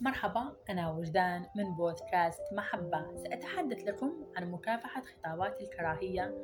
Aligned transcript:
مرحبا 0.00 0.56
أنا 0.70 0.90
وجدان 0.90 1.46
من 1.56 1.74
بودكاست 1.74 2.42
محبة. 2.52 3.16
سأتحدث 3.16 3.84
لكم 3.84 4.26
عن 4.36 4.50
مكافحة 4.50 5.02
خطابات 5.02 5.60
الكراهية 5.60 6.34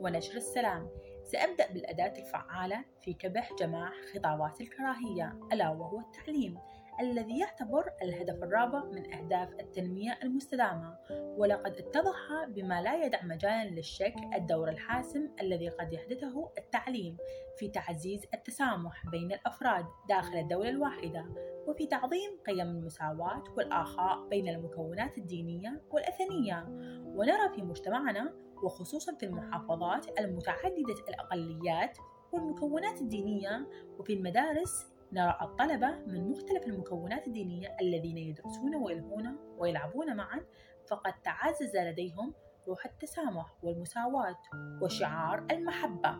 ونشر 0.00 0.36
السلام. 0.36 0.88
سأبدأ 1.24 1.72
بالأداة 1.72 2.12
الفعالة 2.18 2.84
في 3.00 3.12
كبح 3.12 3.52
جماح 3.58 3.92
خطابات 4.14 4.60
الكراهية 4.60 5.38
ألا 5.52 5.68
وهو 5.68 6.00
التعليم 6.00 6.58
الذي 7.00 7.38
يعتبر 7.38 7.90
الهدف 8.02 8.42
الرابع 8.42 8.84
من 8.84 9.14
أهداف 9.14 9.60
التنمية 9.60 10.18
المستدامة. 10.22 10.98
ولقد 11.10 11.76
اتضح 11.76 12.44
بما 12.48 12.82
لا 12.82 13.04
يدع 13.04 13.22
مجالا 13.22 13.70
للشك 13.70 14.14
الدور 14.34 14.68
الحاسم 14.68 15.28
الذي 15.40 15.68
قد 15.68 15.92
يحدثه 15.92 16.50
التعليم. 16.58 17.16
في 17.60 17.68
تعزيز 17.68 18.26
التسامح 18.34 19.06
بين 19.06 19.32
الأفراد 19.32 19.86
داخل 20.08 20.38
الدولة 20.38 20.68
الواحدة 20.68 21.26
وفي 21.66 21.86
تعظيم 21.86 22.30
قيم 22.46 22.66
المساواة 22.66 23.44
والآخاء 23.56 24.28
بين 24.28 24.48
المكونات 24.48 25.18
الدينية 25.18 25.82
والأثنية. 25.90 26.64
ونرى 27.16 27.48
في 27.54 27.62
مجتمعنا 27.62 28.34
وخصوصا 28.62 29.14
في 29.14 29.26
المحافظات 29.26 30.20
المتعددة 30.20 30.94
الأقليات 31.08 31.98
والمكونات 32.32 33.00
الدينية. 33.00 33.66
وفي 33.98 34.12
المدارس 34.12 34.86
نرى 35.12 35.38
الطلبة 35.42 35.90
من 36.06 36.30
مختلف 36.30 36.66
المكونات 36.66 37.26
الدينية 37.26 37.76
الذين 37.80 38.18
يدرسون 38.18 38.74
ويلهون 38.74 39.36
ويلعبون 39.58 40.16
معا 40.16 40.40
فقد 40.88 41.12
تعزز 41.24 41.76
لديهم 41.76 42.34
روح 42.68 42.86
التسامح 42.86 43.54
والمساواة 43.62 44.38
وشعار 44.82 45.46
المحبة. 45.50 46.18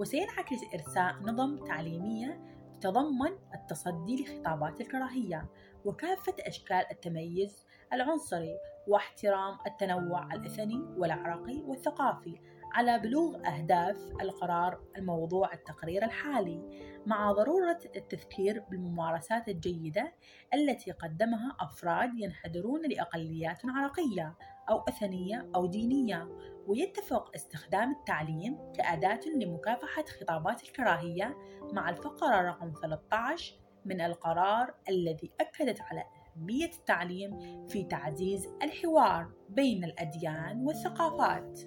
وسينعكس 0.00 0.58
إرساء 0.74 1.14
نظم 1.22 1.64
تعليمية 1.64 2.40
تتضمن 2.80 3.32
التصدي 3.54 4.22
لخطابات 4.22 4.80
الكراهية 4.80 5.48
وكافة 5.84 6.34
أشكال 6.40 6.84
التميز 6.90 7.66
العنصري 7.92 8.58
واحترام 8.88 9.58
التنوع 9.66 10.34
الإثني 10.34 10.80
والعرقي 10.96 11.62
والثقافي 11.62 12.40
على 12.72 12.98
بلوغ 12.98 13.36
أهداف 13.36 13.96
القرار 14.20 14.80
الموضوع 14.96 15.52
التقرير 15.52 16.04
الحالي 16.04 16.90
مع 17.06 17.32
ضرورة 17.32 17.78
التذكير 17.96 18.64
بالممارسات 18.70 19.48
الجيدة 19.48 20.12
التي 20.54 20.90
قدمها 20.90 21.56
أفراد 21.60 22.10
ينحدرون 22.14 22.80
لأقليات 22.88 23.58
عرقية. 23.64 24.34
أو 24.70 24.84
أثنية 24.88 25.50
أو 25.54 25.66
دينية 25.66 26.28
ويتفق 26.66 27.30
استخدام 27.34 27.92
التعليم 27.92 28.72
كأداة 28.72 29.20
لمكافحة 29.36 30.04
خطابات 30.20 30.62
الكراهية 30.62 31.36
مع 31.72 31.90
الفقرة 31.90 32.40
رقم 32.40 32.72
13 32.82 33.54
من 33.84 34.00
القرار 34.00 34.74
الذي 34.88 35.32
أكدت 35.40 35.80
على 35.80 36.04
أهمية 36.36 36.70
التعليم 36.70 37.38
في 37.68 37.84
تعزيز 37.84 38.48
الحوار 38.62 39.32
بين 39.48 39.84
الأديان 39.84 40.66
والثقافات. 40.66 41.60